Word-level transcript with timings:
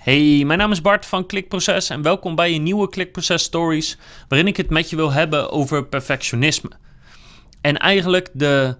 Hey, 0.00 0.42
mijn 0.46 0.58
naam 0.58 0.70
is 0.70 0.80
Bart 0.80 1.06
van 1.06 1.26
Klikproces 1.26 1.90
en 1.90 2.02
welkom 2.02 2.34
bij 2.34 2.54
een 2.54 2.62
nieuwe 2.62 2.88
Klikproces 2.88 3.42
Stories, 3.42 3.98
waarin 4.28 4.46
ik 4.46 4.56
het 4.56 4.70
met 4.70 4.90
je 4.90 4.96
wil 4.96 5.12
hebben 5.12 5.50
over 5.50 5.86
perfectionisme. 5.86 6.70
En 7.60 7.78
eigenlijk 7.78 8.28
de 8.32 8.76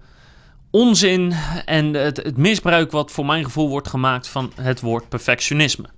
onzin 0.71 1.33
en 1.65 1.95
het, 1.95 2.17
het 2.17 2.37
misbruik 2.37 2.91
wat 2.91 3.11
voor 3.11 3.27
mijn 3.27 3.45
gevoel 3.45 3.69
wordt 3.69 3.89
gemaakt 3.89 4.29
van 4.29 4.53
het 4.61 4.81
woord 4.81 5.09
perfectionisme. 5.09 5.89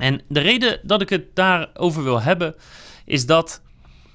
En 0.00 0.20
de 0.28 0.40
reden 0.40 0.80
dat 0.82 1.00
ik 1.00 1.08
het 1.08 1.24
daarover 1.34 2.02
wil 2.02 2.20
hebben, 2.20 2.54
is 3.04 3.26
dat 3.26 3.62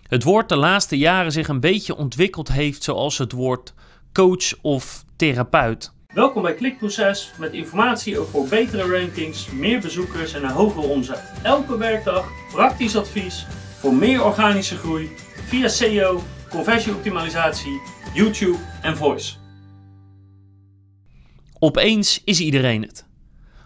het 0.07 0.23
woord 0.23 0.50
de 0.50 0.55
laatste 0.55 0.98
jaren 0.98 1.32
zich 1.32 1.48
een 1.48 1.59
beetje 1.59 1.95
ontwikkeld 1.95 2.52
heeft 2.52 2.84
zoals 2.84 3.18
het 3.18 3.32
woord 3.32 3.73
coach 4.11 4.54
of 4.61 5.05
therapeut. 5.16 5.93
Welkom 6.14 6.41
bij 6.41 6.54
Klikproces 6.54 7.32
met 7.39 7.54
informatie 7.54 8.20
over 8.20 8.50
betere 8.50 9.00
rankings, 9.00 9.52
meer 9.52 9.79
bezoekers 9.79 10.34
en 10.34 10.43
een 10.43 10.50
hogere 10.50 10.88
omzet. 10.88 11.34
Elke 11.43 11.78
werkdag 11.78 12.28
praktisch 12.51 12.96
advies 12.96 13.46
voor 13.79 13.93
meer 13.93 14.24
organische 14.24 14.78
groei 14.78 15.10
via 15.47 15.68
SEO, 15.68 16.21
conversieoptimalisatie, 16.50 17.82
YouTube 18.14 18.57
en 18.82 18.97
voice. 18.97 19.36
Opeens 21.60 22.21
is 22.24 22.39
iedereen 22.39 22.82
het. 22.82 23.05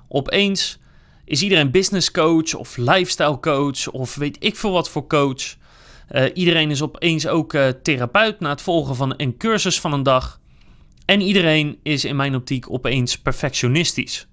Opeens 0.08 0.80
is 1.26 1.42
iedereen 1.42 1.72
business 1.72 2.12
coach 2.12 2.54
of 2.54 2.78
lifestyle 2.78 3.40
coach 3.40 3.88
of 3.92 4.16
weet 4.16 4.38
ik 4.40 4.56
veel 4.56 4.72
wat 4.72 4.90
voor 4.90 5.08
coach. 5.08 5.56
Uh, 6.12 6.26
iedereen 6.34 6.72
is 6.72 6.82
opeens 6.82 7.28
ook 7.28 7.54
uh, 7.54 7.68
therapeut 7.68 8.40
na 8.40 8.50
het 8.50 8.62
volgen 8.62 8.96
van 8.96 9.14
een 9.18 9.38
cursus 9.38 9.80
van 9.80 9.94
een 9.94 10.04
dag. 10.04 10.40
En 11.08 11.22
iedereen 11.22 11.80
is 11.84 12.06
in 12.06 12.16
mijn 12.16 12.36
optiek 12.36 12.72
opeens 12.72 13.18
perfectionistisch. 13.18 14.28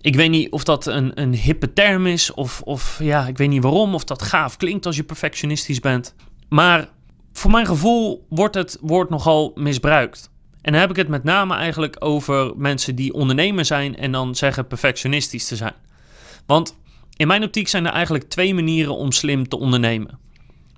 Ik 0.00 0.14
weet 0.14 0.30
niet 0.30 0.50
of 0.50 0.64
dat 0.64 0.86
een, 0.86 1.20
een 1.20 1.34
hippe 1.34 1.72
term 1.72 2.06
is, 2.06 2.34
of, 2.34 2.60
of 2.60 2.98
ja, 3.02 3.26
ik 3.26 3.38
weet 3.38 3.48
niet 3.48 3.62
waarom, 3.62 3.94
of 3.94 4.04
dat 4.04 4.22
gaaf 4.22 4.56
klinkt 4.56 4.86
als 4.86 4.96
je 4.96 5.04
perfectionistisch 5.04 5.80
bent. 5.80 6.14
Maar 6.48 6.88
voor 7.32 7.50
mijn 7.50 7.66
gevoel 7.66 8.26
wordt 8.28 8.54
het 8.54 8.78
woord 8.80 9.10
nogal 9.10 9.52
misbruikt. 9.54 10.30
En 10.60 10.72
dan 10.72 10.80
heb 10.80 10.90
ik 10.90 10.96
het 10.96 11.08
met 11.08 11.24
name 11.24 11.54
eigenlijk 11.54 11.96
over 11.98 12.52
mensen 12.56 12.94
die 12.94 13.12
ondernemer 13.12 13.64
zijn 13.64 13.96
en 13.96 14.12
dan 14.12 14.34
zeggen 14.34 14.66
perfectionistisch 14.66 15.46
te 15.46 15.56
zijn. 15.56 15.74
Want 16.46 16.76
in 17.16 17.26
mijn 17.26 17.42
optiek 17.42 17.68
zijn 17.68 17.86
er 17.86 17.92
eigenlijk 17.92 18.28
twee 18.28 18.54
manieren 18.54 18.96
om 18.96 19.12
slim 19.12 19.48
te 19.48 19.58
ondernemen. 19.58 20.18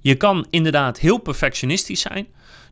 Je 0.00 0.14
kan 0.14 0.46
inderdaad 0.50 0.98
heel 0.98 1.18
perfectionistisch 1.18 2.00
zijn. 2.00 2.26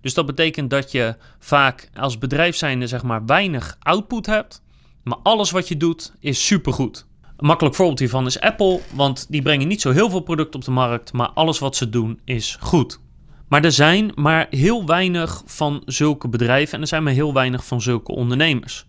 Dus 0.05 0.15
dat 0.15 0.27
betekent 0.27 0.71
dat 0.71 0.93
je 0.93 1.17
vaak 1.39 1.91
als 1.95 2.19
bedrijf 2.19 2.57
zijnde 2.57 2.87
zeg 2.87 3.03
maar 3.03 3.27
weinig 3.27 3.77
output 3.81 4.27
hebt. 4.27 4.63
Maar 5.03 5.19
alles 5.23 5.51
wat 5.51 5.69
je 5.69 5.77
doet 5.77 6.13
is 6.21 6.47
supergoed. 6.47 7.07
Een 7.23 7.47
makkelijk 7.47 7.75
voorbeeld 7.75 7.99
hiervan 7.99 8.27
is 8.27 8.41
Apple, 8.41 8.81
want 8.93 9.27
die 9.29 9.43
brengen 9.43 9.69
niet 9.69 9.81
zo 9.81 9.91
heel 9.91 10.11
veel 10.11 10.21
producten 10.21 10.61
op 10.61 10.65
de 10.65 10.71
markt, 10.71 11.13
maar 11.13 11.29
alles 11.29 11.59
wat 11.59 11.77
ze 11.77 11.89
doen 11.89 12.21
is 12.25 12.57
goed. 12.61 13.01
Maar 13.49 13.65
er 13.65 13.73
zijn 13.73 14.13
maar 14.15 14.47
heel 14.51 14.87
weinig 14.87 15.43
van 15.47 15.83
zulke 15.85 16.29
bedrijven 16.29 16.75
en 16.75 16.81
er 16.81 16.87
zijn 16.87 17.03
maar 17.03 17.13
heel 17.13 17.33
weinig 17.33 17.67
van 17.67 17.83
zulke 17.83 18.13
ondernemers. 18.13 18.87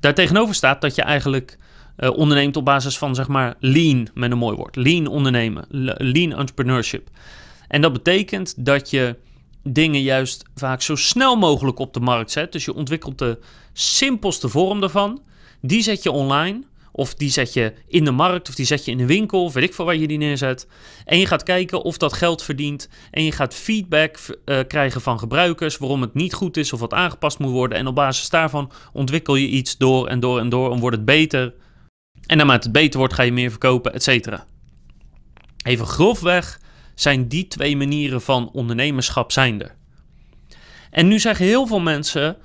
Daartegenover 0.00 0.54
staat 0.54 0.80
dat 0.80 0.94
je 0.94 1.02
eigenlijk 1.02 1.58
uh, 1.98 2.10
onderneemt 2.10 2.56
op 2.56 2.64
basis 2.64 2.98
van 2.98 3.14
zeg 3.14 3.28
maar 3.28 3.54
lean, 3.58 4.08
met 4.14 4.30
een 4.30 4.38
mooi 4.38 4.56
woord. 4.56 4.76
Lean 4.76 5.06
ondernemen, 5.06 5.64
lean 5.98 6.32
entrepreneurship. 6.32 7.08
En 7.68 7.80
dat 7.80 7.92
betekent 7.92 8.64
dat 8.64 8.90
je 8.90 9.16
dingen 9.68 10.02
juist 10.02 10.44
vaak 10.54 10.82
zo 10.82 10.96
snel 10.96 11.36
mogelijk 11.36 11.78
op 11.78 11.94
de 11.94 12.00
markt 12.00 12.30
zet. 12.30 12.52
Dus 12.52 12.64
je 12.64 12.74
ontwikkelt 12.74 13.18
de 13.18 13.38
simpelste 13.72 14.48
vorm 14.48 14.80
daarvan. 14.80 15.22
Die 15.60 15.82
zet 15.82 16.02
je 16.02 16.10
online. 16.10 16.62
Of 16.98 17.14
die 17.14 17.30
zet 17.30 17.52
je 17.52 17.72
in 17.86 18.04
de 18.04 18.10
markt, 18.10 18.48
of 18.48 18.54
die 18.54 18.66
zet 18.66 18.84
je 18.84 18.90
in 18.90 18.98
de 18.98 19.06
winkel, 19.06 19.44
of 19.44 19.52
weet 19.52 19.64
ik 19.64 19.74
veel 19.74 19.84
waar 19.84 19.96
je 19.96 20.06
die 20.06 20.18
neerzet. 20.18 20.68
En 21.04 21.18
je 21.18 21.26
gaat 21.26 21.42
kijken 21.42 21.82
of 21.82 21.96
dat 21.96 22.12
geld 22.12 22.42
verdient. 22.42 22.88
En 23.10 23.24
je 23.24 23.32
gaat 23.32 23.54
feedback 23.54 24.18
uh, 24.44 24.58
krijgen 24.68 25.00
van 25.00 25.18
gebruikers 25.18 25.76
waarom 25.76 26.00
het 26.00 26.14
niet 26.14 26.34
goed 26.34 26.56
is 26.56 26.72
of 26.72 26.80
wat 26.80 26.92
aangepast 26.92 27.38
moet 27.38 27.50
worden. 27.50 27.78
En 27.78 27.86
op 27.86 27.94
basis 27.94 28.28
daarvan 28.28 28.70
ontwikkel 28.92 29.34
je 29.34 29.48
iets 29.48 29.76
door 29.76 30.06
en 30.06 30.20
door 30.20 30.38
en 30.38 30.48
door 30.48 30.72
en 30.72 30.80
wordt 30.80 30.96
het 30.96 31.04
beter. 31.04 31.54
En 32.26 32.36
naarmate 32.36 32.62
het 32.62 32.72
beter 32.72 32.98
wordt, 32.98 33.14
ga 33.14 33.22
je 33.22 33.32
meer 33.32 33.50
verkopen, 33.50 33.94
et 33.94 34.02
cetera. 34.02 34.46
Even 35.64 35.86
grofweg 35.86 36.60
zijn 36.96 37.28
die 37.28 37.48
twee 37.48 37.76
manieren 37.76 38.20
van 38.20 38.50
ondernemerschap 38.52 39.32
zijn 39.32 39.62
er. 39.62 39.74
En 40.90 41.08
nu 41.08 41.18
zeggen 41.18 41.46
heel 41.46 41.66
veel 41.66 41.80
mensen 41.80 42.36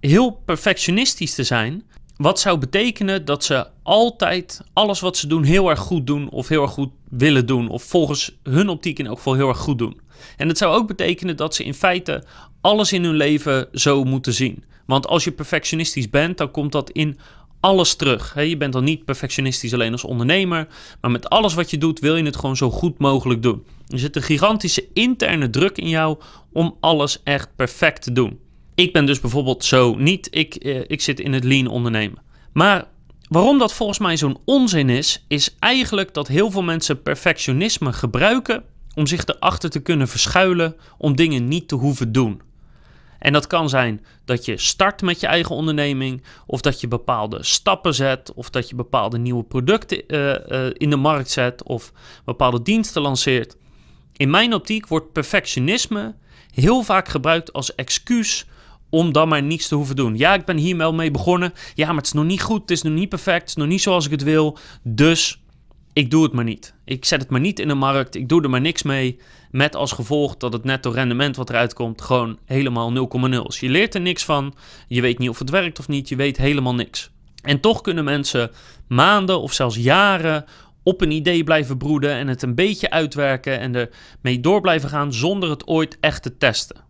heel 0.00 0.30
perfectionistisch 0.30 1.34
te 1.34 1.44
zijn. 1.44 1.82
Wat 2.16 2.40
zou 2.40 2.58
betekenen 2.58 3.24
dat 3.24 3.44
ze 3.44 3.66
altijd 3.82 4.60
alles 4.72 5.00
wat 5.00 5.16
ze 5.16 5.26
doen 5.26 5.42
heel 5.42 5.68
erg 5.70 5.78
goed 5.78 6.06
doen 6.06 6.30
of 6.30 6.48
heel 6.48 6.62
erg 6.62 6.70
goed 6.70 6.92
willen 7.08 7.46
doen 7.46 7.68
of 7.68 7.82
volgens 7.82 8.38
hun 8.42 8.68
optiek 8.68 8.98
in 8.98 9.06
elk 9.06 9.16
geval 9.16 9.34
heel 9.34 9.48
erg 9.48 9.58
goed 9.58 9.78
doen. 9.78 10.00
En 10.36 10.48
het 10.48 10.58
zou 10.58 10.74
ook 10.74 10.86
betekenen 10.86 11.36
dat 11.36 11.54
ze 11.54 11.64
in 11.64 11.74
feite 11.74 12.24
alles 12.60 12.92
in 12.92 13.04
hun 13.04 13.14
leven 13.14 13.68
zo 13.72 14.04
moeten 14.04 14.32
zien. 14.32 14.64
Want 14.86 15.06
als 15.06 15.24
je 15.24 15.32
perfectionistisch 15.32 16.10
bent, 16.10 16.38
dan 16.38 16.50
komt 16.50 16.72
dat 16.72 16.90
in 16.90 17.18
alles 17.60 17.94
terug. 17.94 18.34
Je 18.44 18.56
bent 18.56 18.72
dan 18.72 18.84
niet 18.84 19.04
perfectionistisch 19.04 19.74
alleen 19.74 19.92
als 19.92 20.04
ondernemer, 20.04 20.68
maar 21.00 21.10
met 21.10 21.28
alles 21.28 21.54
wat 21.54 21.70
je 21.70 21.78
doet 21.78 22.00
wil 22.00 22.16
je 22.16 22.24
het 22.24 22.36
gewoon 22.36 22.56
zo 22.56 22.70
goed 22.70 22.98
mogelijk 22.98 23.42
doen. 23.42 23.64
Er 23.86 23.98
zit 23.98 24.16
een 24.16 24.22
gigantische 24.22 24.84
interne 24.92 25.50
druk 25.50 25.78
in 25.78 25.88
jou 25.88 26.18
om 26.52 26.76
alles 26.80 27.22
echt 27.22 27.48
perfect 27.56 28.02
te 28.02 28.12
doen. 28.12 28.38
Ik 28.74 28.92
ben 28.92 29.06
dus 29.06 29.20
bijvoorbeeld 29.20 29.64
zo 29.64 29.94
niet. 29.94 30.28
Ik, 30.30 30.54
eh, 30.54 30.80
ik 30.86 31.00
zit 31.00 31.20
in 31.20 31.32
het 31.32 31.44
lean 31.44 31.66
ondernemen. 31.66 32.22
Maar 32.52 32.88
waarom 33.28 33.58
dat 33.58 33.72
volgens 33.72 33.98
mij 33.98 34.16
zo'n 34.16 34.38
onzin 34.44 34.90
is, 34.90 35.24
is 35.28 35.56
eigenlijk 35.58 36.14
dat 36.14 36.28
heel 36.28 36.50
veel 36.50 36.62
mensen 36.62 37.02
perfectionisme 37.02 37.92
gebruiken 37.92 38.62
om 38.94 39.06
zich 39.06 39.26
erachter 39.26 39.70
te 39.70 39.80
kunnen 39.80 40.08
verschuilen 40.08 40.76
om 40.98 41.16
dingen 41.16 41.48
niet 41.48 41.68
te 41.68 41.74
hoeven 41.74 42.12
doen. 42.12 42.40
En 43.18 43.32
dat 43.32 43.46
kan 43.46 43.68
zijn 43.68 44.04
dat 44.24 44.44
je 44.44 44.58
start 44.58 45.02
met 45.02 45.20
je 45.20 45.26
eigen 45.26 45.54
onderneming, 45.54 46.22
of 46.46 46.60
dat 46.60 46.80
je 46.80 46.88
bepaalde 46.88 47.42
stappen 47.42 47.94
zet, 47.94 48.32
of 48.34 48.50
dat 48.50 48.68
je 48.68 48.74
bepaalde 48.74 49.18
nieuwe 49.18 49.44
producten 49.44 50.02
uh, 50.06 50.34
uh, 50.48 50.70
in 50.72 50.90
de 50.90 50.96
markt 50.96 51.30
zet, 51.30 51.62
of 51.62 51.92
bepaalde 52.24 52.62
diensten 52.62 53.02
lanceert. 53.02 53.56
In 54.16 54.30
mijn 54.30 54.54
optiek 54.54 54.86
wordt 54.86 55.12
perfectionisme 55.12 56.14
heel 56.54 56.82
vaak 56.82 57.08
gebruikt 57.08 57.52
als 57.52 57.74
excuus 57.74 58.46
om 58.90 59.12
dan 59.12 59.28
maar 59.28 59.42
niets 59.42 59.68
te 59.68 59.74
hoeven 59.74 59.96
doen. 59.96 60.16
Ja, 60.16 60.34
ik 60.34 60.44
ben 60.44 60.56
hier 60.56 60.76
wel 60.76 60.92
mee 60.92 61.10
begonnen. 61.10 61.52
Ja, 61.74 61.86
maar 61.86 61.96
het 61.96 62.06
is 62.06 62.12
nog 62.12 62.24
niet 62.24 62.42
goed, 62.42 62.60
het 62.60 62.70
is 62.70 62.82
nog 62.82 62.92
niet 62.92 63.08
perfect, 63.08 63.40
het 63.40 63.48
is 63.48 63.54
nog 63.54 63.66
niet 63.66 63.82
zoals 63.82 64.04
ik 64.04 64.10
het 64.10 64.22
wil. 64.22 64.58
Dus 64.82 65.40
ik 65.98 66.10
doe 66.10 66.22
het 66.22 66.32
maar 66.32 66.44
niet. 66.44 66.74
Ik 66.84 67.04
zet 67.04 67.20
het 67.20 67.30
maar 67.30 67.40
niet 67.40 67.58
in 67.58 67.68
de 67.68 67.74
markt, 67.74 68.14
ik 68.14 68.28
doe 68.28 68.42
er 68.42 68.50
maar 68.50 68.60
niks 68.60 68.82
mee. 68.82 69.18
Met 69.50 69.76
als 69.76 69.92
gevolg 69.92 70.36
dat 70.36 70.52
het 70.52 70.64
netto 70.64 70.90
rendement 70.90 71.36
wat 71.36 71.50
eruit 71.50 71.74
komt 71.74 72.02
gewoon 72.02 72.38
helemaal 72.44 72.92
0,0 72.92 73.46
is. 73.46 73.60
Je 73.60 73.68
leert 73.68 73.94
er 73.94 74.00
niks 74.00 74.24
van, 74.24 74.54
je 74.88 75.00
weet 75.00 75.18
niet 75.18 75.28
of 75.28 75.38
het 75.38 75.50
werkt 75.50 75.78
of 75.78 75.88
niet, 75.88 76.08
je 76.08 76.16
weet 76.16 76.36
helemaal 76.36 76.74
niks. 76.74 77.10
En 77.42 77.60
toch 77.60 77.80
kunnen 77.80 78.04
mensen 78.04 78.50
maanden 78.88 79.40
of 79.40 79.52
zelfs 79.52 79.76
jaren 79.76 80.44
op 80.82 81.00
een 81.00 81.10
idee 81.10 81.44
blijven 81.44 81.78
broeden 81.78 82.12
en 82.12 82.28
het 82.28 82.42
een 82.42 82.54
beetje 82.54 82.90
uitwerken 82.90 83.60
en 83.60 83.74
ermee 83.74 84.40
door 84.40 84.60
blijven 84.60 84.88
gaan 84.88 85.12
zonder 85.12 85.50
het 85.50 85.66
ooit 85.66 85.96
echt 86.00 86.22
te 86.22 86.36
testen. 86.36 86.84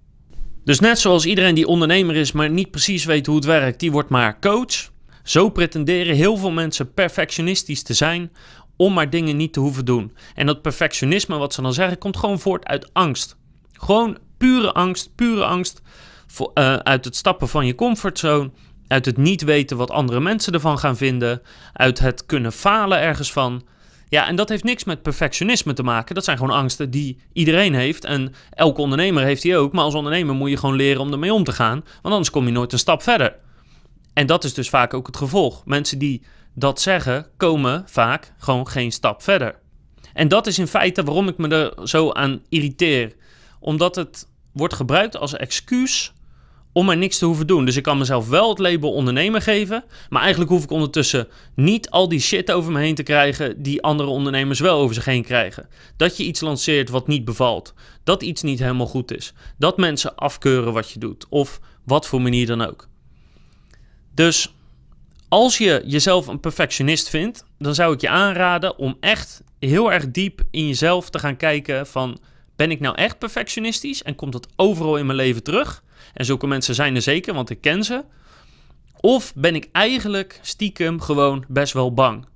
Dus 0.65 0.81
net 0.81 0.99
zoals 0.99 1.27
iedereen 1.27 1.55
die 1.55 1.67
ondernemer 1.67 2.17
is, 2.17 2.33
maar 2.33 2.51
niet 2.51 2.71
precies 2.71 3.05
weet 3.05 3.27
hoe 3.27 3.37
het 3.37 3.45
werkt, 3.45 3.81
die 3.81 3.93
wordt 3.93 4.09
maar 4.09 4.41
coach. 4.41 4.91
Zo 5.29 5.49
pretenderen 5.49 6.17
heel 6.17 6.37
veel 6.37 6.51
mensen 6.51 6.95
perfectionistisch 6.95 7.83
te 7.83 7.95
zijn 7.95 8.31
om 8.79 8.93
maar 8.93 9.11
dingen 9.11 9.37
niet 9.37 9.53
te 9.53 9.61
hoeven 9.61 9.85
doen. 9.85 10.17
En 10.35 10.47
dat 10.47 10.63
perfectionisme, 10.63 11.37
wat 11.37 11.55
ze 11.55 11.63
dan 11.63 11.73
zeggen, 11.73 11.99
komt 11.99 12.17
gewoon 12.17 12.39
voort 12.39 12.67
uit 12.67 12.91
angst. 12.93 13.37
Gewoon 13.73 14.19
pure 14.39 14.73
angst, 14.73 15.15
pure 15.15 15.45
angst 15.45 15.83
voor, 16.27 16.51
uh, 16.55 16.75
uit 16.75 17.05
het 17.05 17.17
stappen 17.17 17.49
van 17.49 17.67
je 17.67 17.75
comfortzone, 17.75 18.51
uit 18.87 19.05
het 19.05 19.17
niet 19.17 19.43
weten 19.43 19.77
wat 19.77 19.91
andere 19.91 20.21
mensen 20.21 20.53
ervan 20.53 20.79
gaan 20.79 20.97
vinden, 20.97 21.43
uit 21.73 21.99
het 21.99 22.27
kunnen 22.27 22.53
falen 22.53 23.01
ergens 23.01 23.33
van. 23.33 23.63
Ja, 24.09 24.27
en 24.27 24.37
dat 24.37 24.49
heeft 24.49 24.65
niks 24.65 24.85
met 24.85 25.03
perfectionisme 25.03 25.73
te 25.73 25.83
maken. 25.83 26.15
Dat 26.15 26.25
zijn 26.25 26.39
gewoon 26.39 26.57
angsten 26.57 26.91
die 26.91 27.19
iedereen 27.33 27.75
heeft. 27.75 28.05
En 28.05 28.35
elke 28.51 28.81
ondernemer 28.81 29.23
heeft 29.23 29.43
die 29.43 29.57
ook. 29.57 29.73
Maar 29.73 29.85
als 29.85 29.95
ondernemer 29.95 30.35
moet 30.35 30.51
je 30.51 30.57
gewoon 30.57 30.77
leren 30.77 31.01
om 31.01 31.13
ermee 31.13 31.33
om 31.33 31.45
te 31.45 31.53
gaan. 31.53 31.81
Want 31.81 32.15
anders 32.15 32.31
kom 32.31 32.47
je 32.47 32.53
nooit 32.53 32.73
een 32.73 32.79
stap 32.79 33.03
verder. 33.03 33.37
En 34.13 34.27
dat 34.27 34.45
is 34.45 34.55
dus 34.55 34.69
vaak 34.69 34.95
ook 34.95 35.07
het 35.07 35.17
gevolg. 35.17 35.65
Mensen 35.65 35.99
die 35.99 36.23
dat 36.59 36.81
zeggen, 36.81 37.27
komen 37.37 37.85
vaak 37.87 38.33
gewoon 38.39 38.69
geen 38.69 38.93
stap 38.93 39.23
verder. 39.23 39.59
En 40.13 40.29
dat 40.29 40.47
is 40.47 40.59
in 40.59 40.67
feite 40.67 41.03
waarom 41.03 41.29
ik 41.29 41.37
me 41.37 41.49
er 41.49 41.89
zo 41.89 42.13
aan 42.13 42.43
irriteer. 42.49 43.15
Omdat 43.61 43.95
het 43.97 44.29
wordt 44.53 44.75
gebruikt 44.75 45.17
als 45.17 45.35
excuus 45.35 46.13
om 46.73 46.87
maar 46.87 46.97
niks 46.97 47.19
te 47.19 47.25
hoeven 47.25 47.47
doen. 47.47 47.65
Dus 47.65 47.77
ik 47.77 47.83
kan 47.83 47.99
mezelf 47.99 48.29
wel 48.29 48.49
het 48.49 48.59
label 48.59 48.93
ondernemer 48.93 49.43
geven, 49.43 49.85
maar 50.09 50.21
eigenlijk 50.21 50.51
hoef 50.51 50.63
ik 50.63 50.71
ondertussen 50.71 51.29
niet 51.55 51.91
al 51.91 52.09
die 52.09 52.21
shit 52.21 52.53
over 52.53 52.73
me 52.73 52.81
heen 52.81 52.95
te 52.95 53.03
krijgen 53.03 53.63
die 53.63 53.83
andere 53.83 54.09
ondernemers 54.09 54.61
wel 54.61 54.79
over 54.79 54.95
zich 54.95 55.05
heen 55.05 55.25
krijgen. 55.25 55.69
Dat 55.97 56.17
je 56.17 56.25
iets 56.25 56.41
lanceert 56.41 56.89
wat 56.89 57.07
niet 57.07 57.25
bevalt, 57.25 57.75
dat 58.05 58.23
iets 58.23 58.43
niet 58.43 58.59
helemaal 58.59 58.87
goed 58.87 59.17
is, 59.17 59.33
dat 59.59 59.77
mensen 59.77 60.15
afkeuren 60.17 60.73
wat 60.73 60.91
je 60.91 60.99
doet 60.99 61.27
of 61.29 61.61
wat 61.85 62.07
voor 62.07 62.23
manier 62.23 62.47
dan 62.47 62.63
ook. 62.63 62.89
Dus 64.15 64.53
Als 65.29 65.59
je 65.59 65.83
jezelf 65.87 66.27
een 66.27 66.41
perfectionist 66.41 67.09
vindt, 67.09 67.45
dan 67.59 67.75
zou 67.75 67.95
ik 67.95 68.01
je 68.01 68.09
aanraden 68.09 68.79
om 68.79 68.97
echt 69.01 69.43
heel 69.59 69.93
erg 69.93 70.11
diep 70.11 70.43
in 70.51 70.67
jezelf 70.67 71.11
te 71.11 71.19
gaan 71.19 71.37
kijken 71.37 71.87
van 71.87 72.19
ben 72.57 72.71
ik 72.71 72.81
nou 72.81 72.95
echt 72.95 73.19
perfectionistisch 73.19 74.03
en 74.03 74.15
komt 74.15 74.33
dat 74.33 74.49
overal 74.57 74.97
in 74.97 75.07
mijn 75.07 75.19
leven 75.19 75.43
terug? 75.43 75.83
En 76.15 76.25
zulke 76.25 76.47
mensen 76.47 76.75
zijn 76.75 76.95
er 76.95 77.03
zeker, 77.03 77.35
want 77.35 77.51
ik 77.51 77.61
ken 77.61 77.85
ze. 77.85 78.05
Of 79.01 79.35
ben 79.35 79.55
ik 79.55 79.69
eigenlijk 79.73 80.39
stiekem 80.43 81.01
gewoon 81.01 81.45
best 81.49 81.73
wel 81.73 81.95
bang? 81.95 82.27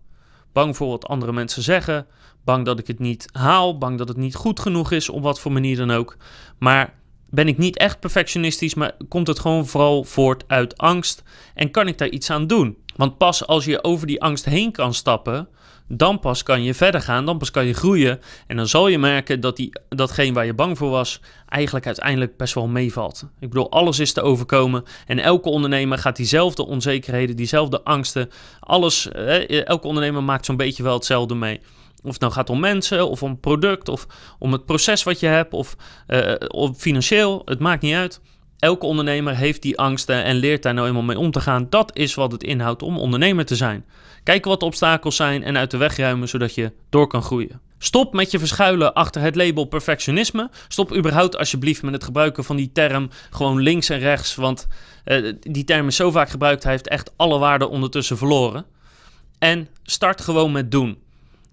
Bang 0.52 0.76
voor 0.76 0.88
wat 0.88 1.06
andere 1.06 1.32
mensen 1.32 1.62
zeggen, 1.62 2.06
bang 2.44 2.64
dat 2.64 2.78
ik 2.78 2.86
het 2.86 2.98
niet 2.98 3.28
haal, 3.32 3.78
bang 3.78 3.98
dat 3.98 4.08
het 4.08 4.16
niet 4.16 4.34
goed 4.34 4.60
genoeg 4.60 4.92
is, 4.92 5.08
op 5.08 5.22
wat 5.22 5.40
voor 5.40 5.52
manier 5.52 5.76
dan 5.76 5.90
ook. 5.90 6.16
Maar 6.58 6.94
ben 7.34 7.48
ik 7.48 7.58
niet 7.58 7.76
echt 7.76 8.00
perfectionistisch, 8.00 8.74
maar 8.74 8.92
komt 9.08 9.26
het 9.26 9.38
gewoon 9.38 9.66
vooral 9.66 10.04
voort 10.04 10.44
uit 10.46 10.78
angst 10.78 11.22
en 11.54 11.70
kan 11.70 11.88
ik 11.88 11.98
daar 11.98 12.08
iets 12.08 12.30
aan 12.30 12.46
doen? 12.46 12.76
Want 12.96 13.18
pas 13.18 13.46
als 13.46 13.64
je 13.64 13.84
over 13.84 14.06
die 14.06 14.22
angst 14.22 14.44
heen 14.44 14.72
kan 14.72 14.94
stappen, 14.94 15.48
dan 15.88 16.18
pas 16.18 16.42
kan 16.42 16.62
je 16.62 16.74
verder 16.74 17.00
gaan, 17.00 17.26
dan 17.26 17.38
pas 17.38 17.50
kan 17.50 17.66
je 17.66 17.72
groeien. 17.72 18.20
En 18.46 18.56
dan 18.56 18.66
zal 18.66 18.88
je 18.88 18.98
merken 18.98 19.40
dat 19.40 19.56
die, 19.56 19.72
datgene 19.88 20.32
waar 20.32 20.46
je 20.46 20.54
bang 20.54 20.78
voor 20.78 20.90
was, 20.90 21.20
eigenlijk 21.48 21.86
uiteindelijk 21.86 22.36
best 22.36 22.54
wel 22.54 22.68
meevalt. 22.68 23.26
Ik 23.40 23.48
bedoel, 23.48 23.70
alles 23.70 23.98
is 23.98 24.12
te 24.12 24.22
overkomen. 24.22 24.84
En 25.06 25.18
elke 25.18 25.48
ondernemer 25.48 25.98
gaat 25.98 26.16
diezelfde 26.16 26.66
onzekerheden, 26.66 27.36
diezelfde 27.36 27.82
angsten, 27.82 28.30
alles, 28.60 29.08
elke 29.48 29.86
ondernemer 29.86 30.22
maakt 30.22 30.44
zo'n 30.44 30.56
beetje 30.56 30.82
wel 30.82 30.94
hetzelfde 30.94 31.34
mee. 31.34 31.60
Of 32.02 32.12
het 32.12 32.20
nou 32.20 32.32
gaat 32.32 32.50
om 32.50 32.60
mensen, 32.60 33.08
of 33.08 33.22
om 33.22 33.40
product, 33.40 33.88
of 33.88 34.06
om 34.38 34.52
het 34.52 34.64
proces 34.64 35.02
wat 35.02 35.20
je 35.20 35.26
hebt, 35.26 35.52
of, 35.52 35.76
uh, 36.08 36.34
of 36.48 36.76
financieel, 36.76 37.42
het 37.44 37.58
maakt 37.58 37.82
niet 37.82 37.94
uit. 37.94 38.20
Elke 38.58 38.86
ondernemer 38.86 39.36
heeft 39.36 39.62
die 39.62 39.78
angsten 39.78 40.24
en 40.24 40.36
leert 40.36 40.62
daar 40.62 40.74
nou 40.74 40.86
eenmaal 40.86 41.02
mee 41.02 41.18
om 41.18 41.30
te 41.30 41.40
gaan. 41.40 41.66
Dat 41.70 41.96
is 41.96 42.14
wat 42.14 42.32
het 42.32 42.42
inhoudt 42.42 42.82
om 42.82 42.98
ondernemer 42.98 43.44
te 43.44 43.56
zijn. 43.56 43.84
Kijken 44.22 44.50
wat 44.50 44.60
de 44.60 44.66
obstakels 44.66 45.16
zijn 45.16 45.44
en 45.44 45.56
uit 45.56 45.70
de 45.70 45.76
weg 45.76 45.96
ruimen 45.96 46.28
zodat 46.28 46.54
je 46.54 46.72
door 46.90 47.06
kan 47.06 47.22
groeien. 47.22 47.60
Stop 47.78 48.14
met 48.14 48.30
je 48.30 48.38
verschuilen 48.38 48.94
achter 48.94 49.22
het 49.22 49.36
label 49.36 49.64
perfectionisme. 49.64 50.50
Stop 50.68 50.96
überhaupt 50.96 51.36
alsjeblieft 51.36 51.82
met 51.82 51.92
het 51.92 52.04
gebruiken 52.04 52.44
van 52.44 52.56
die 52.56 52.70
term 52.72 53.10
gewoon 53.30 53.60
links 53.60 53.88
en 53.88 53.98
rechts. 53.98 54.34
Want 54.34 54.66
uh, 55.04 55.32
die 55.40 55.64
term 55.64 55.86
is 55.86 55.96
zo 55.96 56.10
vaak 56.10 56.28
gebruikt, 56.28 56.62
hij 56.62 56.72
heeft 56.72 56.88
echt 56.88 57.12
alle 57.16 57.38
waarde 57.38 57.68
ondertussen 57.68 58.16
verloren. 58.16 58.64
En 59.38 59.68
start 59.82 60.20
gewoon 60.20 60.52
met 60.52 60.70
doen. 60.70 60.98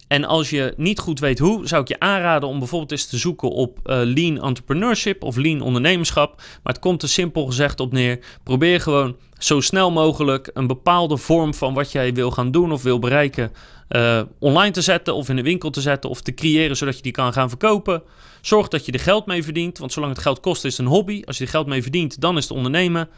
En 0.09 0.23
als 0.23 0.49
je 0.49 0.73
niet 0.77 0.99
goed 0.99 1.19
weet 1.19 1.39
hoe, 1.39 1.67
zou 1.67 1.81
ik 1.81 1.87
je 1.87 1.99
aanraden 1.99 2.49
om 2.49 2.59
bijvoorbeeld 2.59 2.91
eens 2.91 3.05
te 3.05 3.17
zoeken 3.17 3.49
op 3.49 3.79
uh, 3.83 3.99
lean 4.03 4.41
entrepreneurship 4.41 5.23
of 5.23 5.35
lean 5.35 5.61
ondernemerschap. 5.61 6.35
Maar 6.37 6.73
het 6.73 6.79
komt 6.79 7.01
er 7.01 7.09
simpel 7.09 7.45
gezegd 7.45 7.79
op 7.79 7.91
neer. 7.91 8.19
Probeer 8.43 8.81
gewoon 8.81 9.15
zo 9.37 9.59
snel 9.59 9.91
mogelijk 9.91 10.49
een 10.53 10.67
bepaalde 10.67 11.17
vorm 11.17 11.53
van 11.53 11.73
wat 11.73 11.91
jij 11.91 12.13
wil 12.13 12.31
gaan 12.31 12.51
doen 12.51 12.71
of 12.71 12.83
wil 12.83 12.99
bereiken 12.99 13.51
uh, 13.89 14.21
online 14.39 14.71
te 14.71 14.81
zetten 14.81 15.15
of 15.15 15.29
in 15.29 15.35
de 15.35 15.41
winkel 15.41 15.69
te 15.69 15.81
zetten 15.81 16.09
of 16.09 16.21
te 16.21 16.33
creëren 16.33 16.77
zodat 16.77 16.95
je 16.95 17.01
die 17.01 17.11
kan 17.11 17.33
gaan 17.33 17.49
verkopen. 17.49 18.03
Zorg 18.41 18.67
dat 18.67 18.85
je 18.85 18.91
er 18.91 18.99
geld 18.99 19.25
mee 19.25 19.43
verdient, 19.43 19.77
want 19.77 19.93
zolang 19.93 20.13
het 20.13 20.21
geld 20.21 20.39
kost 20.39 20.65
is 20.65 20.77
het 20.77 20.85
een 20.85 20.91
hobby. 20.91 21.21
Als 21.25 21.37
je 21.37 21.43
er 21.43 21.49
geld 21.49 21.67
mee 21.67 21.81
verdient, 21.81 22.21
dan 22.21 22.37
is 22.37 22.43
het 22.43 22.57
ondernemen. 22.57 23.09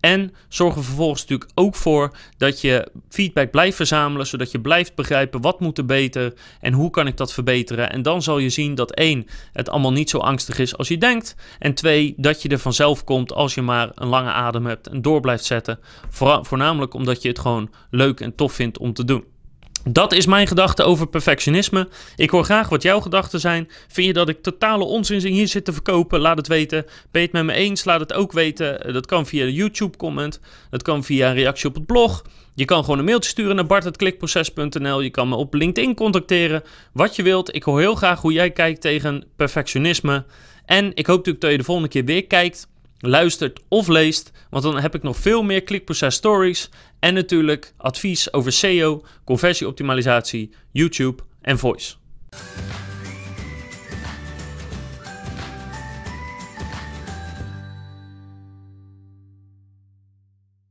En 0.00 0.34
zorg 0.48 0.76
er 0.76 0.84
vervolgens 0.84 1.20
natuurlijk 1.20 1.50
ook 1.54 1.74
voor 1.74 2.16
dat 2.36 2.60
je 2.60 2.88
feedback 3.08 3.50
blijft 3.50 3.76
verzamelen, 3.76 4.26
zodat 4.26 4.50
je 4.50 4.60
blijft 4.60 4.94
begrijpen 4.94 5.40
wat 5.40 5.60
moet 5.60 5.78
er 5.78 5.86
beter 5.86 6.34
en 6.60 6.72
hoe 6.72 6.90
kan 6.90 7.06
ik 7.06 7.16
dat 7.16 7.32
verbeteren. 7.32 7.90
En 7.90 8.02
dan 8.02 8.22
zal 8.22 8.38
je 8.38 8.48
zien 8.48 8.74
dat 8.74 8.90
één, 8.90 9.26
het 9.52 9.68
allemaal 9.68 9.92
niet 9.92 10.10
zo 10.10 10.18
angstig 10.18 10.58
is 10.58 10.76
als 10.76 10.88
je 10.88 10.98
denkt. 10.98 11.34
En 11.58 11.74
twee, 11.74 12.14
dat 12.16 12.42
je 12.42 12.48
er 12.48 12.58
vanzelf 12.58 13.04
komt 13.04 13.32
als 13.32 13.54
je 13.54 13.62
maar 13.62 13.90
een 13.94 14.08
lange 14.08 14.30
adem 14.30 14.66
hebt 14.66 14.88
en 14.88 15.02
door 15.02 15.20
blijft 15.20 15.44
zetten. 15.44 15.78
voornamelijk 16.42 16.94
omdat 16.94 17.22
je 17.22 17.28
het 17.28 17.38
gewoon 17.38 17.70
leuk 17.90 18.20
en 18.20 18.34
tof 18.34 18.52
vindt 18.52 18.78
om 18.78 18.92
te 18.92 19.04
doen. 19.04 19.24
Dat 19.84 20.12
is 20.12 20.26
mijn 20.26 20.46
gedachte 20.46 20.82
over 20.82 21.06
perfectionisme. 21.06 21.88
Ik 22.16 22.30
hoor 22.30 22.44
graag 22.44 22.68
wat 22.68 22.82
jouw 22.82 23.00
gedachten 23.00 23.40
zijn. 23.40 23.68
Vind 23.88 24.06
je 24.06 24.12
dat 24.12 24.28
ik 24.28 24.42
totale 24.42 24.84
onzin 24.84 25.32
hier 25.32 25.48
zit 25.48 25.64
te 25.64 25.72
verkopen? 25.72 26.20
Laat 26.20 26.36
het 26.36 26.48
weten. 26.48 26.84
Ben 27.10 27.20
je 27.22 27.28
het 27.28 27.32
met 27.32 27.44
me 27.44 27.52
eens? 27.52 27.84
Laat 27.84 28.00
het 28.00 28.12
ook 28.12 28.32
weten. 28.32 28.92
Dat 28.92 29.06
kan 29.06 29.26
via 29.26 29.44
de 29.44 29.52
YouTube 29.52 29.96
comment. 29.96 30.40
Dat 30.70 30.82
kan 30.82 31.04
via 31.04 31.28
een 31.28 31.34
reactie 31.34 31.68
op 31.68 31.74
het 31.74 31.86
blog. 31.86 32.24
Je 32.54 32.64
kan 32.64 32.84
gewoon 32.84 32.98
een 32.98 33.04
mailtje 33.04 33.30
sturen 33.30 33.56
naar 33.56 33.66
bart.klikproces.nl. 33.66 35.00
Je 35.00 35.10
kan 35.10 35.28
me 35.28 35.34
op 35.34 35.54
LinkedIn 35.54 35.94
contacteren. 35.94 36.62
Wat 36.92 37.16
je 37.16 37.22
wilt. 37.22 37.54
Ik 37.54 37.62
hoor 37.62 37.80
heel 37.80 37.94
graag 37.94 38.20
hoe 38.20 38.32
jij 38.32 38.50
kijkt 38.50 38.80
tegen 38.80 39.24
perfectionisme. 39.36 40.24
En 40.64 40.90
ik 40.94 41.06
hoop 41.06 41.16
natuurlijk 41.16 41.40
dat 41.40 41.50
je 41.50 41.58
de 41.58 41.64
volgende 41.64 41.90
keer 41.90 42.04
weer 42.04 42.26
kijkt 42.26 42.68
luistert 43.00 43.60
of 43.68 43.88
leest, 43.88 44.32
want 44.50 44.62
dan 44.62 44.80
heb 44.80 44.94
ik 44.94 45.02
nog 45.02 45.16
veel 45.16 45.42
meer 45.42 45.62
klikproces 45.62 46.14
stories 46.14 46.70
en 46.98 47.14
natuurlijk 47.14 47.72
advies 47.76 48.32
over 48.32 48.52
SEO, 48.52 49.04
conversieoptimalisatie, 49.24 50.50
YouTube 50.70 51.22
en 51.40 51.58
voice. 51.58 51.94